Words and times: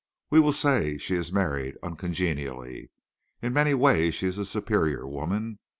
We 0.31 0.39
will 0.39 0.51
say 0.51 0.97
she 0.97 1.13
is 1.13 1.31
married 1.31 1.77
uncongenially. 1.83 2.89
In 3.43 3.53
many 3.53 3.75
ways 3.75 4.15
she 4.15 4.25
is 4.25 4.39
a 4.39 4.45
superior 4.45 5.05
woman. 5.07 5.59